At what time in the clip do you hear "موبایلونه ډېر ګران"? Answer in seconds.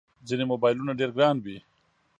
0.51-1.37